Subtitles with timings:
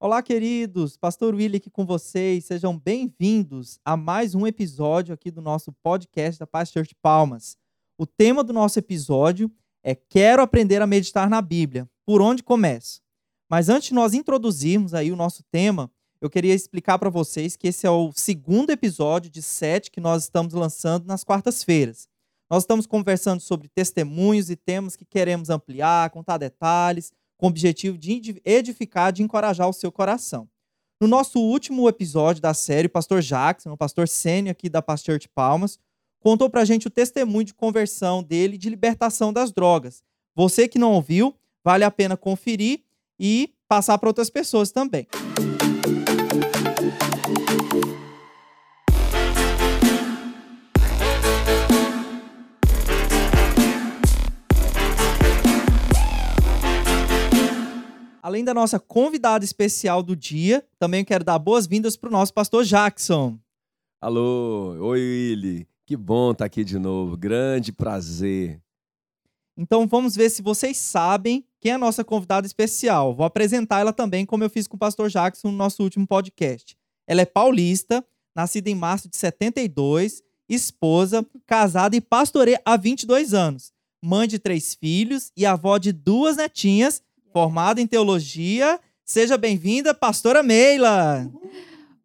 [0.00, 0.96] Olá, queridos!
[0.96, 2.44] Pastor Willi aqui com vocês.
[2.44, 7.56] Sejam bem-vindos a mais um episódio aqui do nosso podcast da Paz Church Palmas.
[7.98, 9.50] O tema do nosso episódio
[9.82, 11.90] é Quero aprender a meditar na Bíblia.
[12.06, 13.00] Por onde começo?
[13.50, 17.66] Mas antes de nós introduzirmos aí o nosso tema, eu queria explicar para vocês que
[17.66, 22.08] esse é o segundo episódio de sete que nós estamos lançando nas quartas-feiras.
[22.48, 27.96] Nós estamos conversando sobre testemunhos e temas que queremos ampliar, contar detalhes, com o objetivo
[27.96, 30.46] de edificar, de encorajar o seu coração.
[31.00, 35.18] No nosso último episódio da série, o pastor Jackson, o pastor Sênio aqui da Pastor
[35.18, 35.78] de Palmas,
[36.18, 40.02] contou pra gente o testemunho de conversão dele de libertação das drogas.
[40.34, 41.34] Você que não ouviu,
[41.64, 42.82] vale a pena conferir
[43.18, 45.06] e passar para outras pessoas também.
[58.28, 62.62] Além da nossa convidada especial do dia, também quero dar boas-vindas para o nosso pastor
[62.62, 63.38] Jackson.
[64.02, 68.60] Alô, oi Willy, que bom estar tá aqui de novo, grande prazer.
[69.56, 73.14] Então vamos ver se vocês sabem quem é a nossa convidada especial.
[73.14, 76.76] Vou apresentar ela também, como eu fiz com o pastor Jackson no nosso último podcast.
[77.06, 78.04] Ela é paulista,
[78.36, 83.72] nascida em março de 72, esposa, casada e pastoreia há 22 anos.
[84.04, 88.80] Mãe de três filhos e avó de duas netinhas formada em teologia.
[89.04, 91.30] Seja bem-vinda, pastora Meila.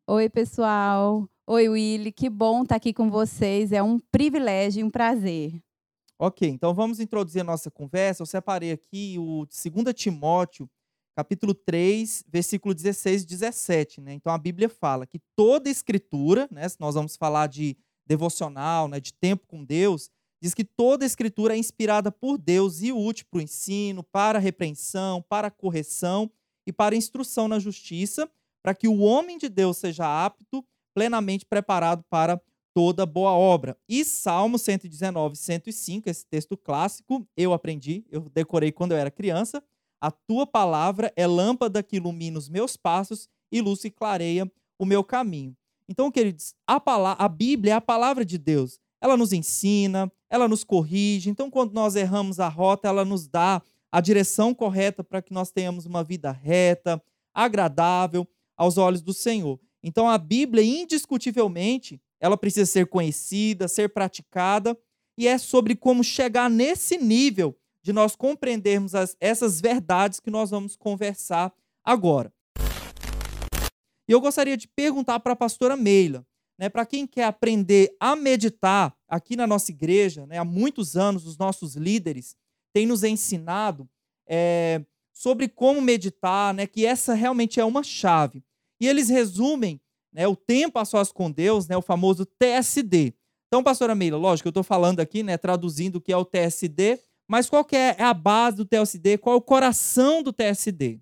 [0.08, 1.28] Oi, pessoal.
[1.46, 2.12] Oi, Willy.
[2.12, 3.72] Que bom estar aqui com vocês.
[3.72, 5.62] É um privilégio e um prazer.
[6.20, 8.22] Ok, então vamos introduzir a nossa conversa.
[8.22, 10.70] Eu separei aqui o 2 Timóteo,
[11.16, 14.02] capítulo 3, versículo 16 e 17.
[14.02, 14.14] Né?
[14.14, 19.00] Então a Bíblia fala que toda escritura, né, se nós vamos falar de devocional, né,
[19.00, 20.10] de tempo com Deus,
[20.44, 24.38] diz que toda a escritura é inspirada por Deus e útil para o ensino, para
[24.38, 26.30] a repreensão, para a correção
[26.68, 28.30] e para a instrução na justiça,
[28.62, 30.62] para que o homem de Deus seja apto,
[30.94, 32.42] plenamente preparado para
[32.74, 33.78] toda boa obra.
[33.88, 39.64] E Salmo 119, 105, esse texto clássico, eu aprendi, eu decorei quando eu era criança.
[40.02, 44.86] A tua palavra é lâmpada que ilumina os meus passos e luz que clareia o
[44.86, 45.56] meu caminho.
[45.88, 46.82] Então, queridos, a,
[47.18, 51.30] a Bíblia é a palavra de Deus ela nos ensina, ela nos corrige.
[51.30, 53.62] Então, quando nós erramos a rota, ela nos dá
[53.92, 57.00] a direção correta para que nós tenhamos uma vida reta,
[57.32, 58.28] agradável
[58.58, 59.60] aos olhos do Senhor.
[59.84, 64.76] Então, a Bíblia, indiscutivelmente, ela precisa ser conhecida, ser praticada,
[65.16, 70.50] e é sobre como chegar nesse nível de nós compreendermos as, essas verdades que nós
[70.50, 71.54] vamos conversar
[71.86, 72.34] agora.
[74.10, 76.26] E eu gostaria de perguntar para a pastora Meila,
[76.58, 81.28] né, para quem quer aprender a meditar, aqui na nossa igreja, né, há muitos anos,
[81.28, 82.36] os nossos líderes
[82.74, 83.88] têm nos ensinado
[84.28, 88.44] é, sobre como meditar, né, que essa realmente é uma chave.
[88.82, 89.80] E eles resumem
[90.12, 93.14] né, o tempo a sós com Deus, né, o famoso TSD.
[93.48, 97.00] Então, pastora Meila, lógico, eu estou falando aqui, né, traduzindo o que é o TSD,
[97.28, 99.20] mas qual que é a base do TSD?
[99.20, 101.00] Qual é o coração do TSD?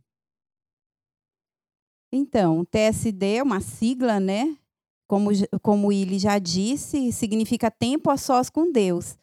[2.12, 4.58] Então, TSD é uma sigla, né,
[5.12, 5.30] como,
[5.62, 9.18] como Ili já disse, significa tempo a sós com Deus.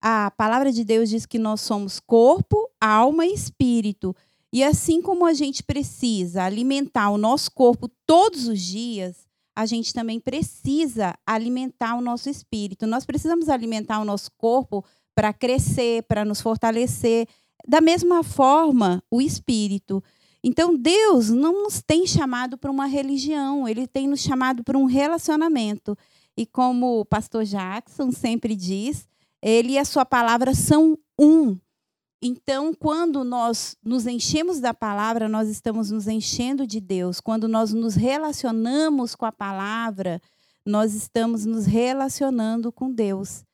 [0.00, 4.16] A palavra de Deus diz que nós somos corpo, alma e espírito.
[4.50, 9.92] E assim como a gente precisa alimentar o nosso corpo todos os dias, a gente
[9.92, 12.86] também precisa alimentar o nosso espírito.
[12.86, 14.82] Nós precisamos alimentar o nosso corpo
[15.14, 17.28] para crescer, para nos fortalecer.
[17.68, 20.02] Da mesma forma, o espírito.
[20.46, 24.84] Então, Deus não nos tem chamado para uma religião, ele tem nos chamado para um
[24.84, 25.96] relacionamento.
[26.36, 29.08] E como o pastor Jackson sempre diz,
[29.40, 31.58] ele e a sua palavra são um.
[32.20, 37.20] Então, quando nós nos enchemos da palavra, nós estamos nos enchendo de Deus.
[37.20, 40.20] Quando nós nos relacionamos com a palavra,
[40.64, 43.44] nós estamos nos relacionando com Deus.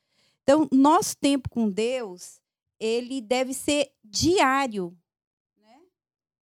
[0.42, 2.40] Então, nosso tempo com Deus,
[2.80, 4.96] ele deve ser diário.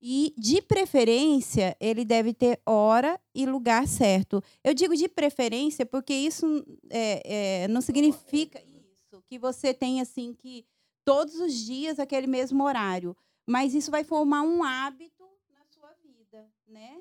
[0.01, 4.44] E, de preferência, ele deve ter hora e lugar certo.
[4.63, 10.33] Eu digo de preferência porque isso é, é, não significa isso, que você tem assim
[10.33, 10.65] que
[11.03, 13.17] todos os dias aquele mesmo horário.
[13.47, 16.97] Mas isso vai formar um hábito na sua vida, né?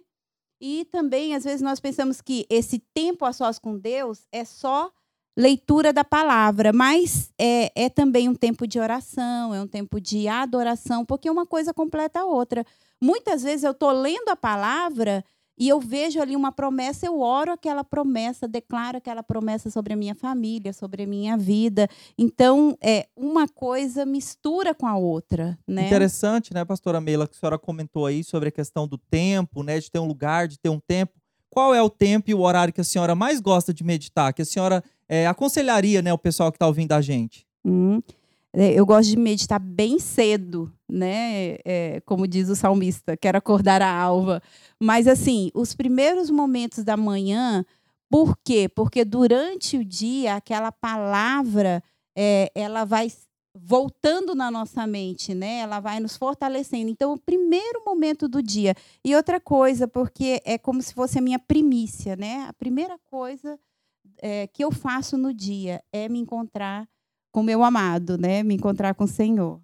[0.61, 4.91] E também, às vezes, nós pensamos que esse tempo a sós com Deus é só
[5.37, 10.27] leitura da palavra, mas é, é também um tempo de oração, é um tempo de
[10.27, 12.65] adoração, porque uma coisa completa a outra.
[13.03, 15.25] Muitas vezes eu estou lendo a palavra
[15.59, 19.97] e eu vejo ali uma promessa, eu oro aquela promessa, declaro aquela promessa sobre a
[19.97, 21.89] minha família, sobre a minha vida.
[22.19, 25.87] Então, é uma coisa mistura com a outra, né?
[25.87, 29.81] Interessante, né, pastora Meila, que a senhora comentou aí sobre a questão do tempo, né,
[29.81, 31.15] de ter um lugar, de ter um tempo.
[31.49, 34.35] Qual é o tempo e o horário que a senhora mais gosta de meditar?
[34.35, 37.47] Que a senhora é, aconselharia, né, o pessoal que está ouvindo a gente?
[37.65, 38.03] Hum,
[38.57, 41.59] eu gosto de meditar bem cedo, né?
[41.65, 44.43] É, como diz o salmista, quero acordar a alva.
[44.81, 47.65] Mas, assim, os primeiros momentos da manhã,
[48.09, 48.69] por quê?
[48.69, 51.83] Porque durante o dia, aquela palavra,
[52.17, 53.13] é, ela vai
[53.55, 55.59] voltando na nossa mente, né?
[55.59, 56.91] Ela vai nos fortalecendo.
[56.91, 58.75] Então, o primeiro momento do dia.
[59.05, 62.47] E outra coisa, porque é como se fosse a minha primícia, né?
[62.49, 63.59] A primeira coisa
[64.19, 66.89] é, que eu faço no dia é me encontrar
[67.37, 68.43] com meu amado, né?
[68.43, 69.61] Me encontrar com o Senhor.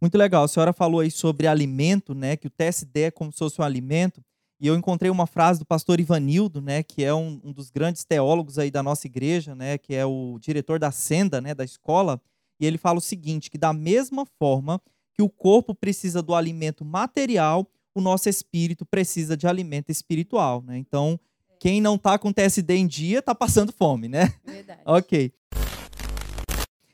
[0.00, 0.42] Muito legal.
[0.42, 2.36] A senhora falou aí sobre alimento, né?
[2.36, 4.20] Que o TSD é como se fosse um alimento.
[4.58, 6.82] E eu encontrei uma frase do pastor Ivanildo, né?
[6.82, 9.78] Que é um, um dos grandes teólogos aí da nossa igreja, né?
[9.78, 11.54] Que é o diretor da Senda, né?
[11.54, 12.20] Da escola.
[12.58, 14.82] E ele fala o seguinte: que da mesma forma
[15.14, 17.64] que o corpo precisa do alimento material,
[17.94, 20.76] o nosso espírito precisa de alimento espiritual, né?
[20.76, 21.16] Então,
[21.60, 24.34] quem não está com TSD em dia está passando fome, né?
[24.44, 24.80] Verdade.
[24.84, 25.32] ok.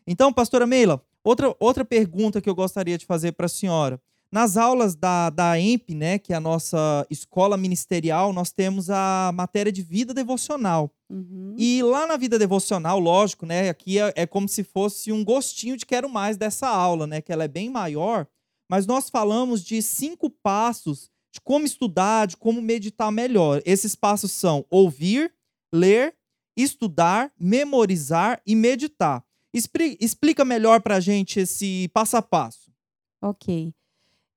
[0.07, 4.01] Então, pastora Meila, Outra, outra pergunta que eu gostaria de fazer para a senhora.
[4.31, 9.33] Nas aulas da, da EMP, né, que é a nossa escola ministerial, nós temos a
[9.35, 10.89] matéria de vida devocional.
[11.11, 11.53] Uhum.
[11.59, 15.77] E lá na vida devocional, lógico, né, aqui é, é, como se fosse um gostinho
[15.77, 18.25] de quero mais dessa aula, né, que ela é bem maior,
[18.71, 23.61] mas nós falamos de cinco passos de como estudar, de como meditar melhor.
[23.67, 25.33] Esses passos são ouvir,
[25.75, 26.15] ler,
[26.57, 29.26] estudar, memorizar e meditar.
[30.01, 32.71] Explica melhor para a gente esse passo a passo.
[33.23, 33.73] Ok.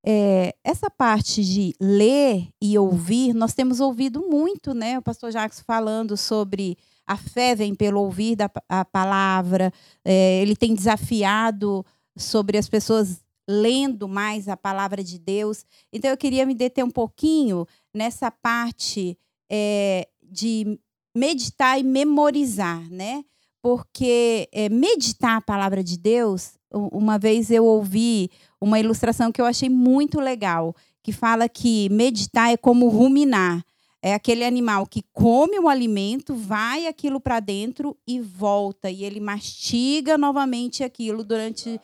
[0.06, 4.98] É, essa parte de ler e ouvir, nós temos ouvido muito, né?
[4.98, 9.74] O pastor Jacques falando sobre a fé vem pelo ouvir da a palavra,
[10.06, 11.86] é, ele tem desafiado
[12.16, 15.66] sobre as pessoas lendo mais a palavra de Deus.
[15.92, 19.18] Então, eu queria me deter um pouquinho nessa parte
[19.52, 20.80] é, de
[21.16, 23.24] meditar e memorizar, né?
[23.62, 28.30] Porque é, meditar a palavra de Deus, uma vez eu ouvi
[28.62, 33.64] uma ilustração que eu achei muito legal, que fala que meditar é como ruminar.
[34.02, 38.90] É aquele animal que come o alimento, vai aquilo para dentro e volta.
[38.90, 41.80] E ele mastiga novamente aquilo durante.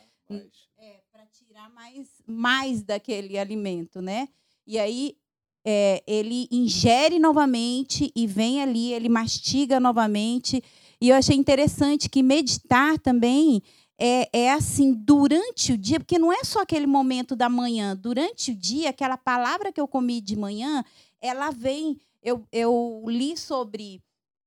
[0.79, 4.29] É, para tirar mais, mais daquele alimento, né?
[4.65, 5.17] E aí
[5.65, 10.63] é, ele ingere novamente e vem ali, ele mastiga novamente.
[11.05, 13.61] E eu achei interessante que meditar também
[13.95, 18.49] é, é assim, durante o dia, porque não é só aquele momento da manhã, durante
[18.49, 20.83] o dia, aquela palavra que eu comi de manhã,
[21.21, 21.99] ela vem.
[22.23, 24.01] Eu, eu li sobre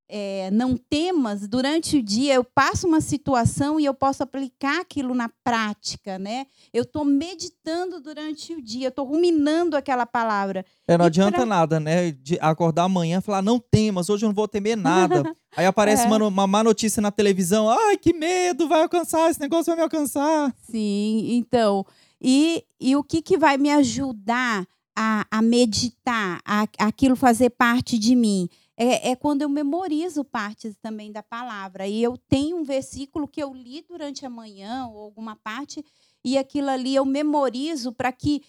[0.09, 5.15] é, não temas, durante o dia eu passo uma situação e eu posso aplicar aquilo
[5.15, 6.47] na prática, né?
[6.73, 10.65] Eu estou meditando durante o dia, eu estou ruminando aquela palavra.
[10.87, 11.47] É, não e adianta pra...
[11.47, 12.11] nada, né?
[12.11, 15.23] De acordar amanhã e falar, não temas, hoje eu não vou temer nada.
[15.55, 16.07] Aí aparece é.
[16.07, 19.83] uma, uma má notícia na televisão, ai, que medo, vai alcançar, esse negócio vai me
[19.83, 20.55] alcançar.
[20.71, 21.85] Sim, então.
[22.21, 24.67] E, e o que, que vai me ajudar
[24.97, 28.49] a, a meditar, a, aquilo fazer parte de mim?
[28.81, 31.89] É, é, quando eu memorizo partes também da palavra.
[31.89, 35.85] E eu tenho um versículo que eu li durante a manhã, ou alguma parte,
[36.25, 38.41] e aquilo ali eu memorizo para que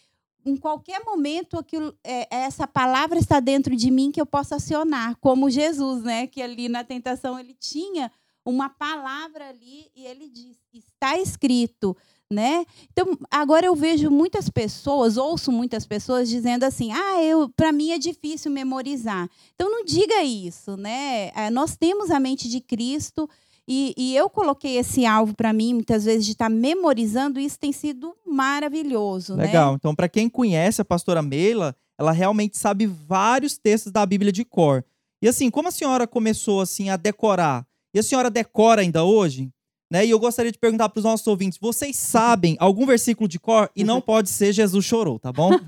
[0.46, 5.18] em qualquer momento aquilo, é, essa palavra está dentro de mim que eu possa acionar,
[5.20, 6.28] como Jesus, né?
[6.28, 8.12] Que ali na tentação ele tinha
[8.45, 11.98] uma palavra ali e ele diz: está escrito
[12.31, 12.64] né?
[12.92, 17.92] Então, agora eu vejo muitas pessoas, ouço muitas pessoas dizendo assim: "Ah, eu para mim
[17.92, 19.28] é difícil memorizar".
[19.56, 21.31] Então não diga isso, né?
[21.36, 23.28] É, nós temos a mente de Cristo
[23.68, 27.59] e, e eu coloquei esse alvo para mim muitas vezes de estar tá memorizando, isso
[27.59, 29.45] tem sido maravilhoso, né?
[29.45, 29.71] Legal.
[29.71, 29.78] Né?
[29.80, 34.45] Então, para quem conhece a pastora Meila, ela realmente sabe vários textos da Bíblia de
[34.45, 34.83] cor.
[35.21, 37.66] E assim, como a senhora começou assim a decorar?
[37.94, 39.52] E a senhora decora ainda hoje?
[39.90, 40.06] Né?
[40.06, 43.69] E eu gostaria de perguntar para os nossos ouvintes: vocês sabem algum versículo de cor?
[43.76, 45.52] E não pode ser Jesus chorou, tá bom?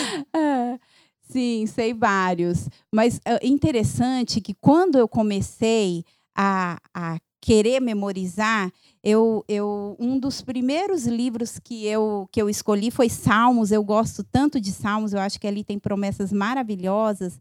[0.34, 0.78] é,
[1.20, 2.68] sim, sei vários.
[2.92, 8.70] Mas é interessante que quando eu comecei a, a querer memorizar,
[9.02, 13.70] eu, eu, um dos primeiros livros que eu, que eu escolhi foi Salmos.
[13.70, 17.40] Eu gosto tanto de Salmos, eu acho que ali tem promessas maravilhosas.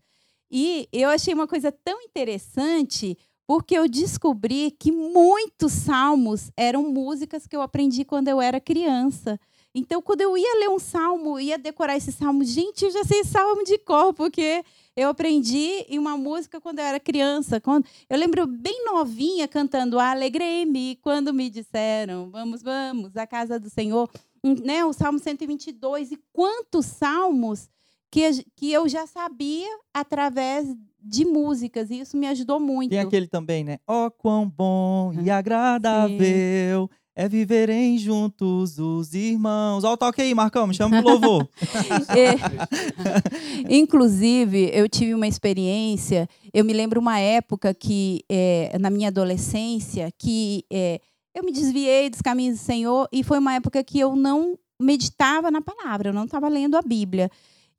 [0.51, 3.17] E eu achei uma coisa tão interessante
[3.49, 9.39] porque eu descobri que muitos salmos eram músicas que eu aprendi quando eu era criança.
[9.73, 13.23] Então, quando eu ia ler um salmo, ia decorar esse salmo, gente, eu já sei
[13.23, 14.63] salmo de cor, porque
[14.95, 17.59] eu aprendi em uma música quando eu era criança.
[17.59, 17.87] Quando...
[18.07, 24.07] Eu lembro bem novinha cantando Alegrei-me quando me disseram, vamos, vamos, à casa do Senhor.
[24.43, 24.85] Né?
[24.85, 26.11] O Salmo 122.
[26.11, 27.67] E quantos salmos
[28.11, 30.67] que, que eu já sabia através
[31.01, 32.89] de músicas, e isso me ajudou muito.
[32.89, 33.79] Tem aquele também, né?
[33.87, 36.89] Oh, quão bom e agradável Sim.
[37.15, 39.83] é viverem juntos os irmãos.
[39.83, 41.49] Olha o toque aí, Marcão, me chama pro louvor.
[42.15, 43.73] é.
[43.73, 50.11] Inclusive, eu tive uma experiência, eu me lembro uma época que, é, na minha adolescência,
[50.17, 50.99] que é,
[51.33, 55.51] eu me desviei dos caminhos do Senhor, e foi uma época que eu não meditava
[55.51, 57.29] na palavra, eu não estava lendo a Bíblia.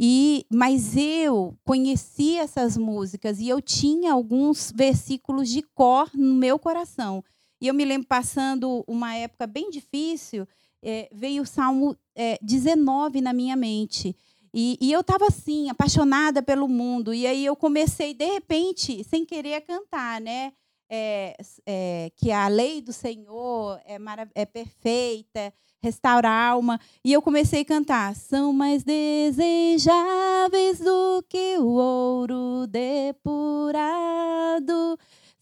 [0.03, 6.59] E, mas eu conheci essas músicas e eu tinha alguns versículos de cor no meu
[6.59, 7.23] coração.
[7.61, 10.49] E eu me lembro passando uma época bem difícil,
[10.83, 14.17] é, veio o Salmo é, 19 na minha mente.
[14.55, 17.13] E, e eu estava assim, apaixonada pelo mundo.
[17.13, 20.55] E aí eu comecei, de repente, sem querer, cantar, né?
[20.93, 23.97] É, é, que a lei do Senhor é,
[24.35, 26.81] é perfeita, restaura a alma.
[27.05, 33.81] E eu comecei a cantar: São mais desejáveis do que o ouro depurado.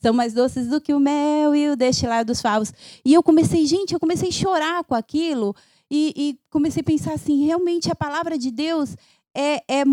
[0.01, 2.73] São mais doces do que o mel e o destilado dos favos.
[3.05, 5.57] E eu comecei, gente, eu comecei a chorar com aquilo.
[5.91, 8.97] E, e comecei a pensar assim: realmente a palavra de Deus
[9.35, 9.85] é, é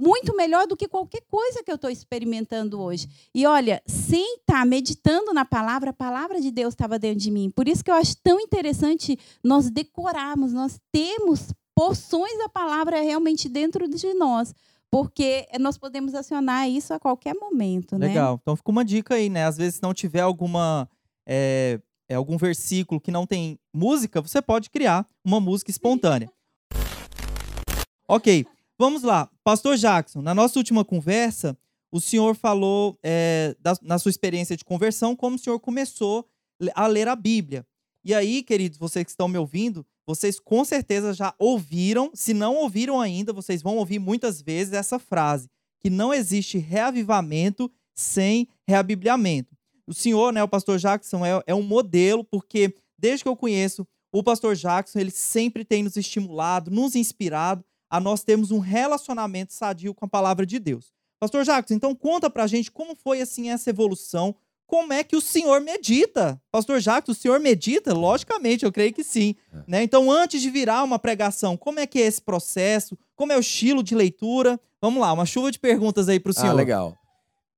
[0.00, 3.06] muito melhor do que qualquer coisa que eu estou experimentando hoje.
[3.34, 7.30] E olha, sem estar tá meditando na palavra, a palavra de Deus estava dentro de
[7.30, 7.50] mim.
[7.50, 13.48] Por isso que eu acho tão interessante nós decorarmos, nós temos porções da palavra realmente
[13.48, 14.54] dentro de nós.
[14.90, 18.08] Porque nós podemos acionar isso a qualquer momento, né?
[18.08, 18.40] Legal.
[18.42, 19.44] Então fica uma dica aí, né?
[19.44, 20.88] Às vezes, se não tiver alguma.
[21.24, 21.78] É,
[22.08, 26.28] é, algum versículo que não tem música, você pode criar uma música espontânea.
[28.08, 28.44] ok.
[28.80, 31.58] Vamos lá, Pastor Jackson, na nossa última conversa,
[31.90, 36.24] o senhor falou é, da, na sua experiência de conversão como o senhor começou
[36.72, 37.66] a ler a Bíblia.
[38.04, 42.54] E aí, queridos, vocês que estão me ouvindo, vocês com certeza já ouviram, se não
[42.58, 45.48] ouviram ainda, vocês vão ouvir muitas vezes essa frase,
[45.80, 49.56] que não existe reavivamento sem reabibliamento.
[49.84, 53.84] O senhor, né, o pastor Jackson, é, é um modelo, porque desde que eu conheço
[54.12, 59.52] o pastor Jackson, ele sempre tem nos estimulado, nos inspirado a nós termos um relacionamento
[59.52, 60.92] sadio com a palavra de Deus.
[61.18, 64.34] Pastor Jacques, então conta pra gente como foi assim essa evolução,
[64.70, 66.40] como é que o senhor medita?
[66.52, 67.92] Pastor Jacques, o senhor medita?
[67.92, 69.34] Logicamente, eu creio que sim.
[69.52, 69.62] É.
[69.66, 69.82] Né?
[69.82, 72.96] Então, antes de virar uma pregação, como é que é esse processo?
[73.16, 74.60] Como é o estilo de leitura?
[74.80, 76.52] Vamos lá, uma chuva de perguntas aí para o ah, senhor.
[76.52, 76.96] Ah, legal.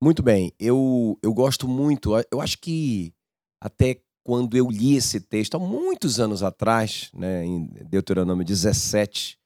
[0.03, 0.55] Muito bem.
[0.59, 3.13] Eu, eu gosto muito, eu acho que
[3.61, 9.39] até quando eu li esse texto, há muitos anos atrás, né, em Deuteronômio 17,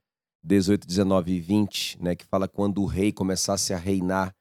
[0.46, 4.34] 18, 19 e 20, né, que fala quando o rei começasse a reinar,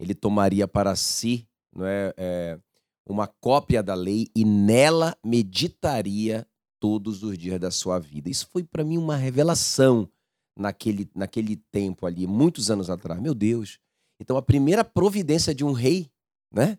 [0.00, 2.58] ele tomaria para si não é, é
[3.06, 6.46] uma cópia da lei e nela meditaria
[6.80, 8.30] todos os dias da sua vida.
[8.30, 10.08] Isso foi para mim uma revelação
[10.56, 13.20] naquele, naquele tempo ali, muitos anos atrás.
[13.20, 13.78] Meu Deus!
[14.20, 16.10] Então a primeira providência de um rei,
[16.52, 16.78] né,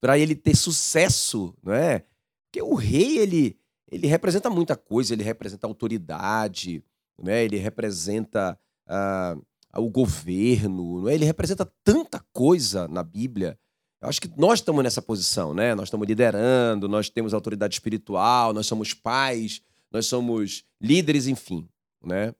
[0.00, 2.04] para ele ter sucesso, não é?
[2.44, 6.82] Porque o rei ele ele representa muita coisa, ele representa autoridade,
[7.22, 7.44] né?
[7.44, 9.36] ele representa ah,
[9.76, 11.14] o governo, é?
[11.14, 13.58] ele representa tanta coisa na Bíblia.
[14.00, 15.74] Eu acho que nós estamos nessa posição, né?
[15.74, 21.66] Nós estamos liderando, nós temos autoridade espiritual, nós somos pais, nós somos líderes, enfim,
[22.04, 22.34] né?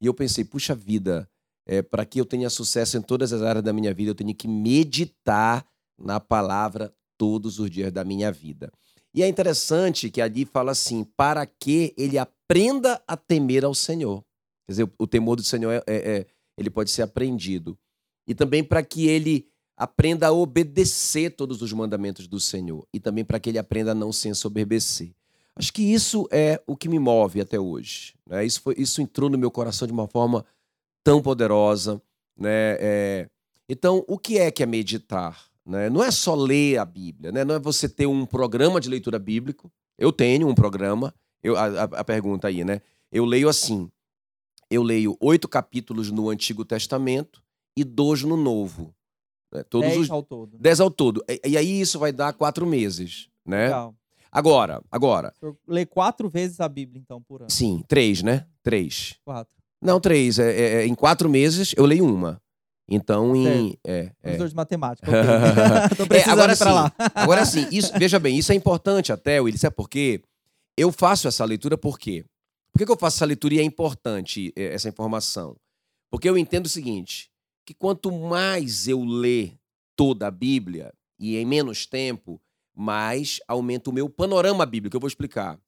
[0.00, 1.28] E eu pensei, puxa vida,
[1.66, 4.34] é, para que eu tenha sucesso em todas as áreas da minha vida, eu tenho
[4.34, 5.66] que meditar
[5.98, 8.72] na palavra todos os dias da minha vida.
[9.14, 14.22] E é interessante que ali fala assim: para que ele aprenda a temer ao Senhor.
[14.66, 16.26] Quer dizer, o temor do Senhor é, é, é
[16.56, 17.76] ele pode ser aprendido.
[18.26, 22.86] E também para que ele aprenda a obedecer todos os mandamentos do Senhor.
[22.92, 25.12] E também para que ele aprenda a não se ensoberbecer.
[25.56, 28.14] Acho que isso é o que me move até hoje.
[28.26, 28.44] Né?
[28.44, 30.44] Isso, foi, isso entrou no meu coração de uma forma
[31.02, 32.00] tão poderosa.
[32.36, 32.76] Né?
[32.78, 33.28] É...
[33.68, 35.49] Então, o que é que é meditar?
[35.70, 35.88] Né?
[35.88, 37.44] Não é só ler a Bíblia, né?
[37.44, 39.72] não é você ter um programa de leitura bíblico.
[39.96, 42.80] Eu tenho um programa, eu, a, a pergunta aí, né?
[43.12, 43.88] Eu leio assim:
[44.68, 47.40] eu leio oito capítulos no Antigo Testamento
[47.76, 48.92] e dois no Novo.
[49.52, 49.62] Né?
[49.62, 50.10] Todos dez os...
[50.10, 50.58] ao todo.
[50.58, 51.24] Dez ao todo.
[51.28, 53.66] E, e, aí isso vai dar quatro meses, né?
[53.66, 53.94] Legal.
[54.32, 55.32] Agora, agora.
[55.36, 57.50] O senhor lê quatro vezes a Bíblia, então, por ano?
[57.50, 58.44] Sim, três, né?
[58.60, 59.20] Três.
[59.24, 59.54] Quatro.
[59.80, 60.40] Não, três.
[60.40, 62.42] É, é, é em quatro meses eu leio uma.
[62.90, 63.78] Então, em.
[63.86, 64.36] É, é.
[64.36, 65.08] de matemática.
[65.90, 65.96] Okay.
[65.96, 66.92] Tô precisando é, agora, sim, lá.
[67.14, 70.20] agora sim, isso, veja bem, isso é importante até, Willis, sabe por quê?
[70.76, 72.24] Eu faço essa leitura porque
[72.72, 75.56] Por que, eu faço essa leitura e é importante eh, essa informação?
[76.10, 77.30] Porque eu entendo o seguinte:
[77.64, 79.54] que quanto mais eu ler
[79.94, 82.40] toda a Bíblia, e em menos tempo,
[82.74, 85.58] mais aumenta o meu panorama bíblico, eu vou explicar.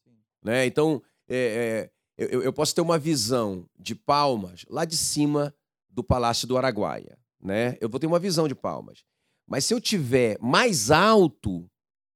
[0.43, 0.67] Né?
[0.67, 5.55] Então, é, é, eu, eu, posso ter uma visão de Palmas lá de cima
[5.93, 7.19] do Palácio do Araguaia.
[7.41, 7.77] Né?
[7.81, 9.05] Eu vou ter uma visão de Palmas.
[9.47, 11.69] Mas se eu tiver mais alto,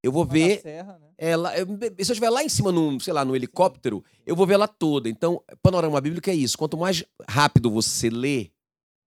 [0.02, 0.61] eu vou ver.
[0.62, 1.06] Serra, né?
[1.18, 4.54] ela, se eu estiver lá em cima, num, sei lá, no helicóptero, eu vou ver
[4.54, 5.09] ela toda.
[5.09, 6.56] Então, panorama bíblico é isso.
[6.56, 8.50] Quanto mais rápido você lê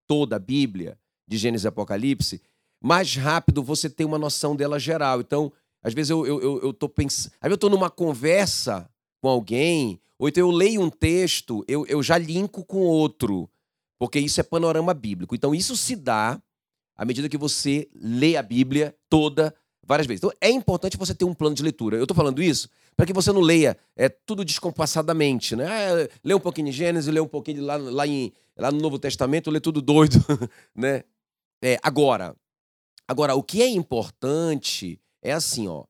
[0.07, 0.97] toda a Bíblia,
[1.27, 2.41] de Gênesis e Apocalipse,
[2.81, 5.21] mais rápido você tem uma noção dela geral.
[5.21, 5.51] Então,
[5.83, 7.33] às vezes eu, eu, eu, eu tô pensando.
[7.39, 8.89] Às vezes eu tô numa conversa
[9.21, 13.49] com alguém, ou então eu leio um texto, eu, eu já linko com outro.
[13.99, 15.35] Porque isso é panorama bíblico.
[15.35, 16.41] Então, isso se dá
[16.95, 19.53] à medida que você lê a Bíblia toda,
[19.85, 20.21] várias vezes.
[20.21, 21.97] Então, é importante você ter um plano de leitura.
[21.97, 25.55] Eu estou falando isso para que você não leia é, tudo descompassadamente.
[25.55, 25.65] Né?
[25.67, 28.97] Ah, lê um pouquinho de Gênesis, lê um pouquinho lá, lá, em, lá no Novo
[28.97, 30.17] Testamento, lê tudo doido.
[30.73, 31.03] né?
[31.61, 32.35] É, agora,
[33.09, 35.83] Agora, o que é importante é assim, ó.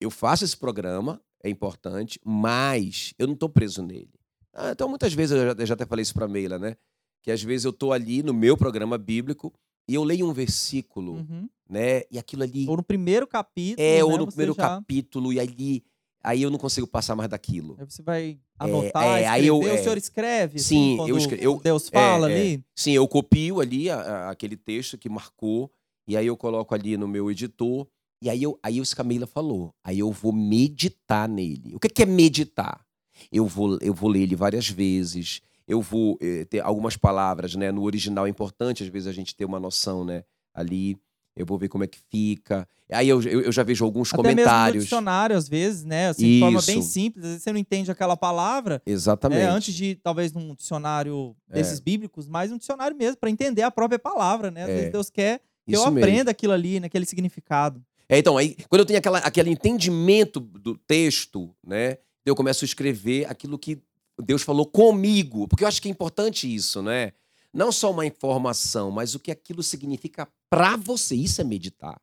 [0.00, 4.10] Eu faço esse programa, é importante, mas eu não estou preso nele.
[4.52, 6.76] Ah, então, muitas vezes, eu já, já até falei isso para Meila, né?
[7.24, 9.50] Que às vezes eu estou ali no meu programa bíblico
[9.88, 11.48] e eu leio um versículo, uhum.
[11.66, 12.02] né?
[12.10, 12.68] E aquilo ali.
[12.68, 13.84] Ou no primeiro capítulo.
[13.84, 14.04] É, né?
[14.04, 14.62] ou no primeiro já...
[14.62, 15.82] capítulo, e ali.
[16.22, 17.76] Aí eu não consigo passar mais daquilo.
[17.78, 20.58] Aí você vai anotar, é, é, aí eu, é, o senhor escreve?
[20.58, 21.60] Sim, assim, eu escrevo.
[21.62, 22.64] Deus fala é, ali?
[22.74, 25.70] Sim, eu copio ali a, a, aquele texto que marcou
[26.06, 27.86] e aí eu coloco ali no meu editor.
[28.22, 29.74] E aí, eu, aí o Camila falou.
[29.82, 31.74] Aí eu vou meditar nele.
[31.74, 32.84] O que é meditar?
[33.30, 35.42] Eu vou, eu vou ler ele várias vezes.
[35.66, 37.72] Eu vou eh, ter algumas palavras, né?
[37.72, 40.24] No original é importante, às vezes, a gente ter uma noção, né?
[40.52, 40.98] Ali.
[41.36, 42.68] Eu vou ver como é que fica.
[42.92, 44.74] Aí eu, eu, eu já vejo alguns Até comentários.
[44.74, 46.10] Mesmo dicionário, às vezes, né?
[46.10, 47.24] Assim, de forma bem simples.
[47.24, 48.80] Às vezes você não entende aquela palavra.
[48.86, 49.40] Exatamente.
[49.40, 49.48] Né?
[49.48, 51.82] Antes de, talvez, num dicionário desses é.
[51.82, 54.62] bíblicos, mas um dicionário mesmo, para entender a própria palavra, né?
[54.62, 54.74] Às é.
[54.74, 57.82] vezes Deus quer que eu aprenda aquilo ali, naquele significado.
[58.08, 61.98] É, então, aí, quando eu tenho aquela, aquele entendimento do texto, né?
[62.24, 63.78] Eu começo a escrever aquilo que
[64.22, 65.48] Deus falou comigo.
[65.48, 67.12] Porque eu acho que é importante isso, né?
[67.52, 71.14] Não só uma informação, mas o que aquilo significa para você.
[71.14, 72.00] Isso é meditar,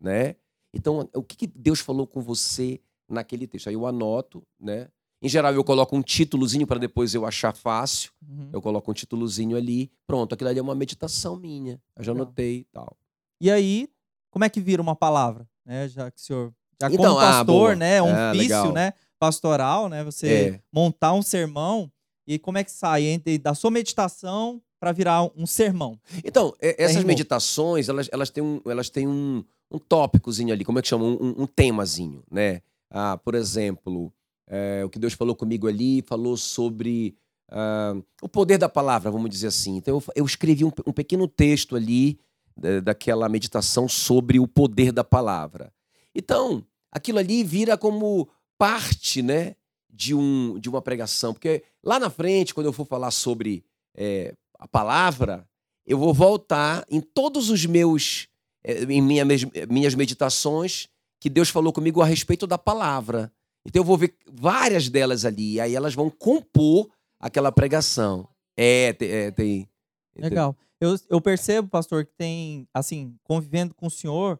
[0.00, 0.36] né?
[0.74, 3.68] Então, o que Deus falou com você naquele texto?
[3.68, 4.88] Aí eu anoto, né?
[5.20, 8.12] Em geral, eu coloco um títulozinho para depois eu achar fácil.
[8.22, 8.50] Uhum.
[8.52, 9.90] Eu coloco um títulozinho ali.
[10.06, 11.80] Pronto, aquilo ali é uma meditação minha.
[11.96, 12.96] Eu já anotei e tal.
[13.40, 13.88] E aí,
[14.30, 15.48] como é que vira uma palavra?
[15.64, 15.88] Né?
[15.88, 16.54] Já que o senhor.
[16.80, 17.96] Já então, como ah, pastor, ah, né?
[17.96, 18.72] É um é, ofício, legal.
[18.72, 18.92] né?
[19.18, 20.04] Pastoral, né?
[20.04, 20.60] Você é.
[20.72, 21.90] montar um sermão.
[22.26, 25.98] E como é que sai entre da sua meditação para virar um sermão?
[26.22, 30.82] Então, essas meditações, elas, elas têm, um, elas têm um, um tópicozinho ali, como é
[30.82, 31.04] que chama?
[31.04, 32.60] Um, um temazinho, né?
[32.90, 34.12] Ah, por exemplo,
[34.46, 37.14] é, o que Deus falou comigo ali, falou sobre
[37.50, 39.76] uh, o poder da palavra, vamos dizer assim.
[39.76, 42.18] Então, eu, eu escrevi um, um, pequeno texto ali
[42.56, 45.72] da, daquela meditação sobre o poder da palavra.
[46.14, 49.54] Então, aquilo ali vira como parte, né,
[49.88, 51.32] de, um, de uma pregação.
[51.32, 55.48] Porque lá na frente, quando eu for falar sobre é, a palavra,
[55.86, 58.28] eu vou voltar em todos os meus,
[58.62, 59.24] é, em minha,
[59.68, 60.88] minhas meditações,
[61.20, 63.32] que Deus falou comigo a respeito da palavra.
[63.64, 68.28] Então eu vou ver várias delas ali, e aí elas vão compor aquela pregação.
[68.56, 69.68] É, é tem.
[70.16, 70.56] Legal.
[70.80, 74.38] Eu, eu percebo, pastor, que tem, assim, convivendo com o senhor,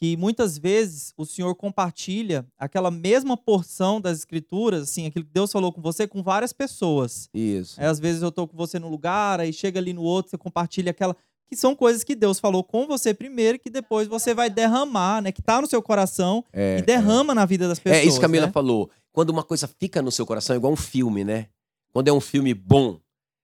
[0.00, 5.52] que muitas vezes o senhor compartilha aquela mesma porção das escrituras, assim, aquilo que Deus
[5.52, 7.28] falou com você, com várias pessoas.
[7.34, 7.78] Isso.
[7.78, 10.38] Aí, às vezes eu estou com você no lugar, aí chega ali no outro, você
[10.38, 11.14] compartilha aquela
[11.46, 15.32] que são coisas que Deus falou com você primeiro, que depois você vai derramar, né?
[15.32, 17.34] Que tá no seu coração é, e derrama é.
[17.34, 18.02] na vida das pessoas.
[18.02, 18.52] É isso que a Mila né?
[18.52, 18.88] falou.
[19.12, 21.48] Quando uma coisa fica no seu coração, é igual um filme, né?
[21.92, 23.00] Quando é um filme bom,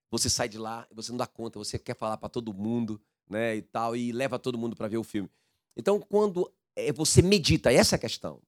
[0.09, 3.57] você sai de lá, você não dá conta, você quer falar para todo mundo, né?
[3.57, 5.29] E tal, e leva todo mundo para ver o filme.
[5.77, 8.41] Então, quando é, você medita, essa é a questão.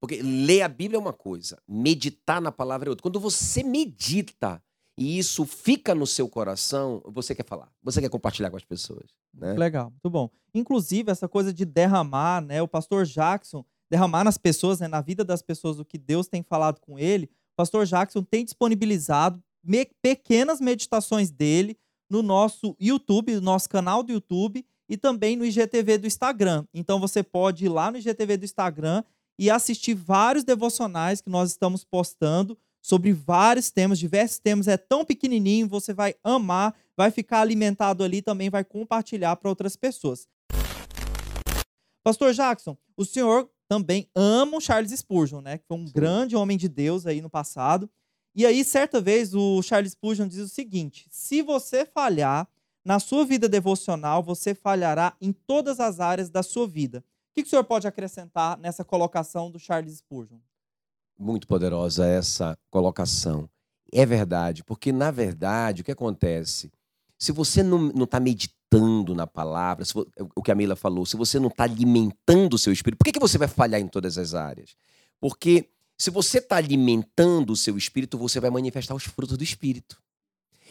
[0.00, 3.02] Porque ler a Bíblia é uma coisa, meditar na palavra é outra.
[3.02, 4.62] Quando você medita,
[4.96, 9.10] e isso fica no seu coração, você quer falar, você quer compartilhar com as pessoas.
[9.34, 9.54] Né?
[9.54, 10.30] Legal, muito bom.
[10.54, 12.62] Inclusive, essa coisa de derramar, né?
[12.62, 16.42] O pastor Jackson, derramar nas pessoas, né, na vida das pessoas, o que Deus tem
[16.42, 21.76] falado com ele, o pastor Jackson tem disponibilizado me pequenas meditações dele
[22.08, 26.64] no nosso YouTube, no nosso canal do YouTube e também no IGTV do Instagram.
[26.72, 29.04] Então você pode ir lá no IGTV do Instagram
[29.38, 34.66] e assistir vários devocionais que nós estamos postando sobre vários temas, diversos temas.
[34.66, 39.76] É tão pequenininho, você vai amar, vai ficar alimentado ali, também vai compartilhar para outras
[39.76, 40.26] pessoas.
[42.02, 45.58] Pastor Jackson, o senhor também ama o Charles Spurgeon, né?
[45.58, 45.92] Que foi um Sim.
[45.92, 47.88] grande homem de Deus aí no passado.
[48.34, 52.48] E aí, certa vez, o Charles Spurgeon diz o seguinte: se você falhar
[52.84, 56.98] na sua vida devocional, você falhará em todas as áreas da sua vida.
[56.98, 60.38] O que, o senhor pode acrescentar nessa colocação do Charles Spurgeon?
[61.18, 63.48] Muito poderosa essa colocação.
[63.92, 66.70] É verdade, porque na verdade o que acontece?
[67.18, 69.92] Se você não está meditando na palavra, se,
[70.34, 73.12] o que a Mila falou, se você não está alimentando o seu espírito, por que,
[73.12, 74.76] que você vai falhar em todas as áreas?
[75.20, 80.00] Porque se você está alimentando o seu espírito, você vai manifestar os frutos do espírito.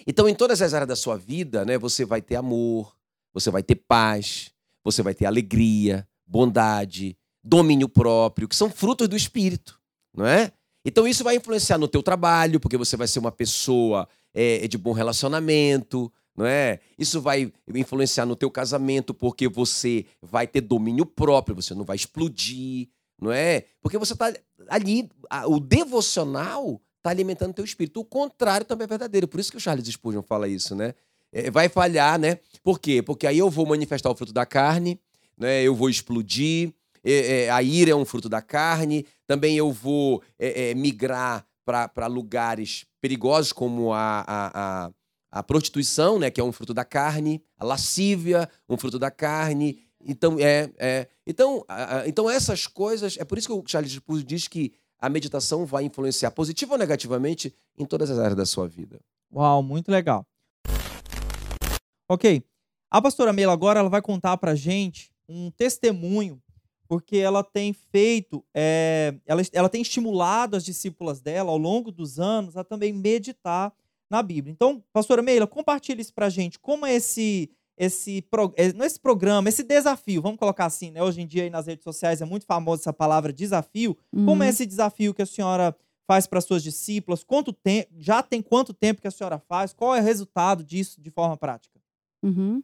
[0.05, 2.95] Então, em todas as áreas da sua vida, né, você vai ter amor,
[3.33, 4.51] você vai ter paz,
[4.83, 9.79] você vai ter alegria, bondade, domínio próprio, que são frutos do espírito,
[10.15, 10.51] não é?
[10.85, 14.77] Então isso vai influenciar no teu trabalho, porque você vai ser uma pessoa é, de
[14.77, 16.79] bom relacionamento, não é?
[16.97, 21.95] Isso vai influenciar no teu casamento, porque você vai ter domínio próprio, você não vai
[21.95, 23.65] explodir, não é?
[23.81, 24.33] Porque você está
[24.69, 25.09] ali,
[25.47, 27.99] o devocional está alimentando teu espírito.
[27.99, 29.27] O contrário também é verdadeiro.
[29.27, 30.93] Por isso que o Charles Spurgeon fala isso, né?
[31.31, 32.39] É, vai falhar, né?
[32.63, 33.01] Por quê?
[33.01, 34.99] Porque aí eu vou manifestar o fruto da carne,
[35.37, 35.63] né?
[35.63, 36.73] Eu vou explodir.
[37.03, 39.05] É, é, a ira é um fruto da carne.
[39.25, 44.91] Também eu vou é, é, migrar para lugares perigosos, como a, a, a,
[45.31, 46.29] a prostituição, né?
[46.29, 47.41] Que é um fruto da carne.
[47.57, 51.07] A lascívia, um fruto da carne então, é, é.
[51.25, 51.65] Então,
[52.05, 53.17] então, essas coisas.
[53.17, 56.79] É por isso que o Charles Spurgeon diz que a meditação vai influenciar positiva ou
[56.79, 58.99] negativamente em todas as áreas da sua vida.
[59.33, 60.25] Uau, muito legal.
[62.09, 62.43] Ok.
[62.89, 66.41] A pastora Meila agora ela vai contar pra gente um testemunho,
[66.87, 72.17] porque ela tem feito, é, ela, ela tem estimulado as discípulas dela ao longo dos
[72.17, 73.73] anos a também meditar
[74.09, 74.53] na Bíblia.
[74.53, 76.57] Então, pastora Meila, compartilhe isso pra gente.
[76.59, 81.03] Como é esse esse, é, não esse programa, esse desafio, vamos colocar assim, né?
[81.03, 83.95] Hoje em dia aí nas redes sociais é muito famosa essa palavra desafio.
[84.11, 84.25] Uhum.
[84.25, 84.49] Como é uhum.
[84.49, 85.75] esse desafio que a senhora
[86.07, 87.23] faz para suas discípulas?
[87.23, 89.73] Quanto tempo, já tem quanto tempo que a senhora faz?
[89.73, 91.79] Qual é o resultado disso de forma prática?
[92.23, 92.63] Uhum.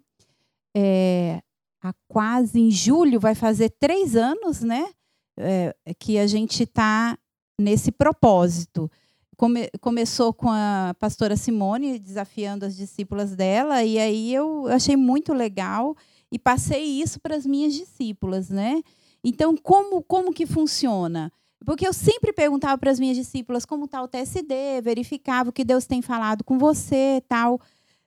[0.75, 1.41] É,
[1.81, 4.89] há quase em julho vai fazer três anos, né?
[5.37, 7.17] É, que a gente está
[7.59, 8.89] nesse propósito
[9.37, 15.33] come, começou com a pastora Simone desafiando as discípulas dela, e aí eu achei muito
[15.33, 15.95] legal
[16.31, 18.81] e passei isso para as minhas discípulas, né?
[19.23, 21.31] Então, como, como que funciona?
[21.65, 25.63] Porque eu sempre perguntava para as minhas discípulas como está o TSD, verificava o que
[25.63, 27.59] Deus tem falado com você tal.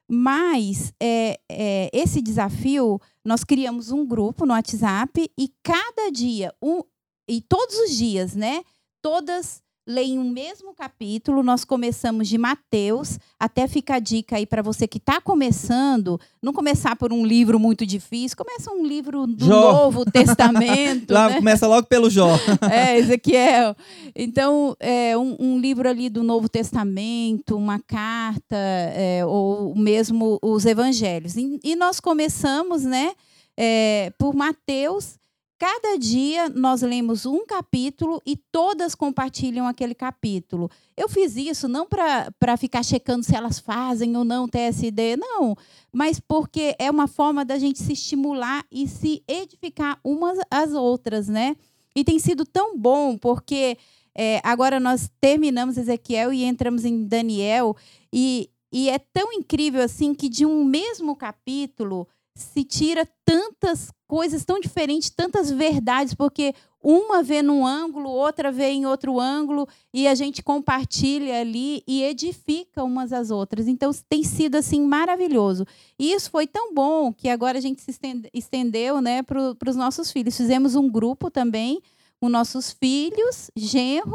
[0.09, 6.83] Mas é, é, esse desafio, nós criamos um grupo no WhatsApp e cada dia, um,
[7.27, 8.63] e todos os dias, né?
[9.03, 11.43] Todas leem o mesmo capítulo.
[11.43, 16.53] Nós começamos de Mateus, até fica a dica aí para você que está começando, não
[16.53, 19.73] começar por um livro muito difícil, começa um livro do Jó.
[19.73, 21.13] Novo Testamento.
[21.13, 21.37] Lá, né?
[21.37, 22.31] Começa logo pelo Jó.
[22.71, 23.77] é, Ezequiel.
[24.15, 30.67] Então, é, um, um, livro ali do Novo Testamento, uma carta, é, ou mesmo os
[30.67, 31.37] evangelhos.
[31.37, 33.13] E, e nós começamos, né,
[33.57, 35.17] é, por Mateus
[35.59, 40.71] Cada dia nós lemos um capítulo e todas compartilham aquele capítulo.
[40.95, 45.57] Eu fiz isso não para ficar checando se elas fazem ou não TSD, não,
[45.91, 51.27] mas porque é uma forma da gente se estimular e se edificar umas às outras,
[51.27, 51.57] né?
[51.95, 53.79] E tem sido tão bom, porque
[54.15, 57.75] é, agora nós terminamos Ezequiel e entramos em Daniel,
[58.13, 64.45] e, e é tão incrível assim que de um mesmo capítulo se tira tantas coisas
[64.45, 70.07] tão diferentes, tantas verdades, porque uma vê num ângulo, outra vê em outro ângulo, e
[70.07, 73.67] a gente compartilha ali e edifica umas às outras.
[73.67, 75.67] Então tem sido assim maravilhoso.
[75.99, 77.99] E isso foi tão bom que agora a gente se
[78.35, 80.37] estendeu né, para os nossos filhos.
[80.37, 81.81] Fizemos um grupo também
[82.21, 84.15] com nossos filhos, genro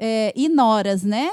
[0.00, 1.30] é, e noras, né?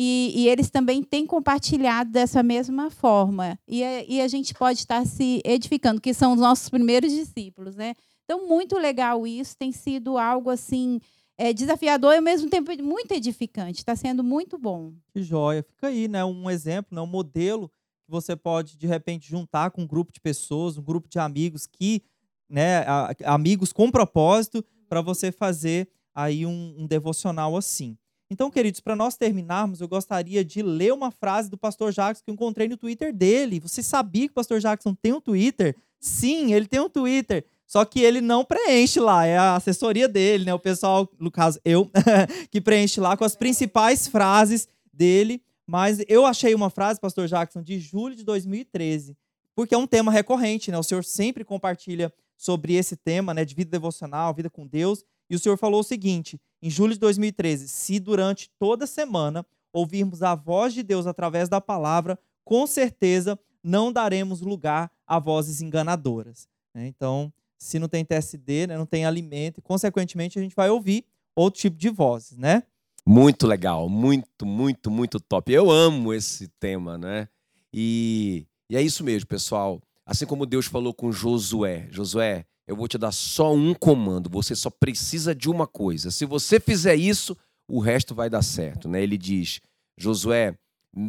[0.00, 3.58] E, e, eles também têm compartilhado dessa mesma forma.
[3.66, 7.94] E, e, a gente pode estar se edificando, que são os nossos primeiros discípulos, né?
[8.24, 11.00] Então, muito legal isso, tem sido algo assim
[11.36, 13.80] é, desafiador e ao mesmo tempo muito edificante.
[13.80, 14.92] Está sendo muito bom.
[15.12, 15.64] Que joia.
[15.64, 16.24] Fica aí, né?
[16.24, 17.02] Um exemplo, né?
[17.02, 17.68] um modelo
[18.04, 21.66] que você pode, de repente, juntar com um grupo de pessoas, um grupo de amigos
[21.66, 22.04] que,
[22.48, 22.84] né,
[23.24, 27.98] amigos com propósito, para você fazer aí um, um devocional assim.
[28.30, 32.30] Então, queridos, para nós terminarmos, eu gostaria de ler uma frase do pastor Jackson que
[32.30, 33.58] eu encontrei no Twitter dele.
[33.60, 35.74] Você sabia que o pastor Jackson tem um Twitter?
[35.98, 37.44] Sim, ele tem um Twitter.
[37.66, 40.54] Só que ele não preenche lá, é a assessoria dele, né?
[40.54, 41.90] O pessoal, no caso, eu,
[42.50, 45.42] que preenche lá com as principais frases dele.
[45.66, 49.14] Mas eu achei uma frase, pastor Jackson, de julho de 2013,
[49.54, 50.78] porque é um tema recorrente, né?
[50.78, 53.44] O senhor sempre compartilha sobre esse tema, né?
[53.44, 55.04] De vida devocional, vida com Deus.
[55.30, 60.22] E o senhor falou o seguinte: em julho de 2013, se durante toda semana ouvirmos
[60.22, 66.48] a voz de Deus através da palavra, com certeza não daremos lugar a vozes enganadoras.
[66.74, 66.86] Né?
[66.86, 71.04] Então, se não tem TSD, né, não tem alimento, e consequentemente a gente vai ouvir
[71.34, 72.62] outro tipo de vozes, né?
[73.04, 75.52] Muito legal, muito, muito, muito top.
[75.52, 77.28] Eu amo esse tema, né?
[77.72, 79.80] E, e é isso mesmo, pessoal.
[80.04, 84.54] Assim como Deus falou com Josué: Josué, eu vou te dar só um comando, você
[84.54, 86.10] só precisa de uma coisa.
[86.10, 87.34] Se você fizer isso,
[87.66, 89.02] o resto vai dar certo, né?
[89.02, 89.60] Ele diz:
[89.96, 90.54] Josué,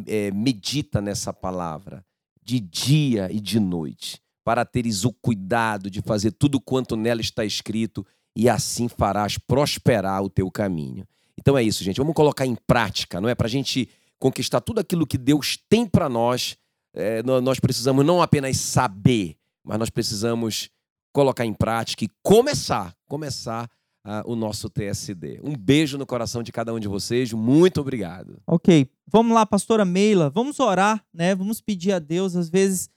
[0.06, 2.02] é, medita nessa palavra
[2.42, 7.44] de dia e de noite, para teres o cuidado de fazer tudo quanto nela está
[7.44, 11.06] escrito, e assim farás prosperar o teu caminho.
[11.38, 11.98] Então é isso, gente.
[11.98, 13.34] Vamos colocar em prática, não é?
[13.34, 13.86] Para a gente
[14.18, 16.56] conquistar tudo aquilo que Deus tem para nós,
[16.94, 20.70] é, nós precisamos não apenas saber, mas nós precisamos
[21.12, 23.68] colocar em prática e começar, começar
[24.06, 25.40] uh, o nosso TSD.
[25.42, 27.32] Um beijo no coração de cada um de vocês.
[27.32, 28.40] Muito obrigado.
[28.46, 30.30] Ok, vamos lá, pastora Meila.
[30.30, 31.34] Vamos orar, né?
[31.34, 32.36] Vamos pedir a Deus.
[32.36, 32.88] Às vezes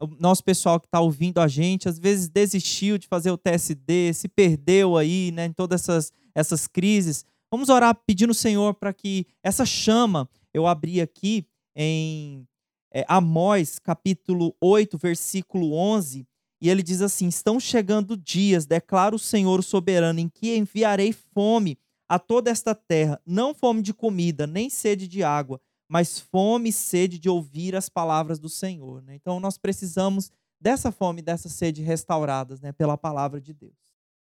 [0.00, 4.12] o nosso pessoal que está ouvindo a gente, às vezes desistiu de fazer o TSD,
[4.14, 5.46] se perdeu aí, né?
[5.46, 7.24] Em todas essas essas crises.
[7.50, 12.46] Vamos orar pedindo ao Senhor para que essa chama, eu abri aqui em
[12.92, 16.26] é, Amós, capítulo 8, versículo 11,
[16.60, 21.78] e ele diz assim: Estão chegando dias, declara o Senhor soberano, em que enviarei fome
[22.08, 26.72] a toda esta terra, não fome de comida, nem sede de água, mas fome e
[26.72, 29.02] sede de ouvir as palavras do Senhor.
[29.02, 29.14] Né?
[29.14, 33.74] Então nós precisamos dessa fome, dessa sede restauradas né, pela palavra de Deus.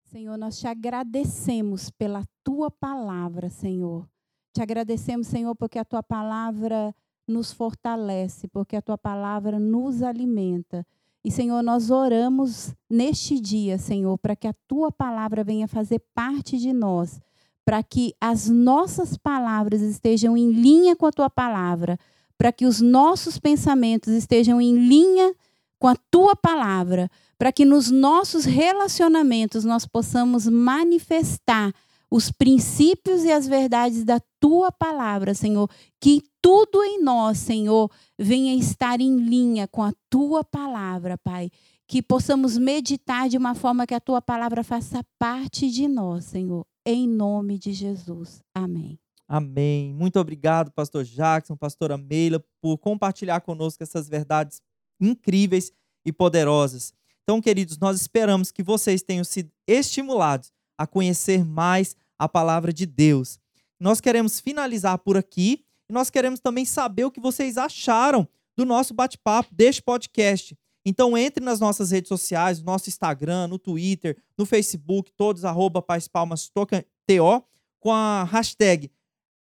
[0.05, 4.09] Senhor, nós te agradecemos pela tua palavra, Senhor.
[4.55, 6.95] Te agradecemos, Senhor, porque a tua palavra
[7.27, 10.87] nos fortalece, porque a tua palavra nos alimenta.
[11.25, 16.59] E, Senhor, nós oramos neste dia, Senhor, para que a tua palavra venha fazer parte
[16.59, 17.21] de nós,
[17.65, 21.97] para que as nossas palavras estejam em linha com a tua palavra,
[22.37, 25.33] para que os nossos pensamentos estejam em linha
[25.79, 27.09] com a tua palavra,
[27.39, 31.73] para que nos nossos relacionamentos nós possamos manifestar
[32.13, 35.67] os princípios e as verdades da tua palavra, Senhor.
[35.99, 41.51] Que tudo em nós, Senhor, venha estar em linha com a tua palavra, Pai.
[41.89, 46.67] Que possamos meditar de uma forma que a tua palavra faça parte de nós, Senhor.
[46.85, 48.43] Em nome de Jesus.
[48.55, 48.99] Amém.
[49.27, 49.95] Amém.
[49.95, 54.61] Muito obrigado, pastor Jackson, pastora Meila, por compartilhar conosco essas verdades
[55.01, 55.73] incríveis
[56.05, 56.93] e poderosas.
[57.23, 62.87] Então, queridos, nós esperamos que vocês tenham sido estimulados a conhecer mais a palavra de
[62.87, 63.39] Deus.
[63.79, 68.65] Nós queremos finalizar por aqui e nós queremos também saber o que vocês acharam do
[68.65, 70.57] nosso bate-papo, deste podcast.
[70.85, 75.83] Então entre nas nossas redes sociais, no nosso Instagram, no Twitter, no Facebook, todos arroba
[75.83, 77.45] Paz Palmas TO,
[77.81, 78.91] com a hashtag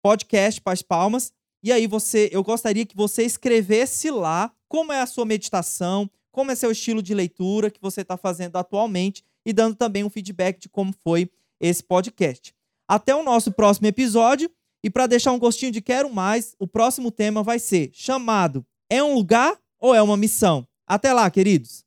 [0.03, 1.33] podcast Paz Palmas.
[1.63, 6.53] E aí você, eu gostaria que você escrevesse lá como é a sua meditação, como
[6.53, 10.61] é seu estilo de leitura que você está fazendo atualmente e dando também um feedback
[10.61, 11.29] de como foi
[11.61, 12.55] esse podcast.
[12.89, 14.51] Até o nosso próximo episódio.
[14.83, 19.03] E para deixar um gostinho de quero mais, o próximo tema vai ser chamado É
[19.03, 20.67] um lugar ou é uma missão?
[20.87, 21.85] Até lá, queridos!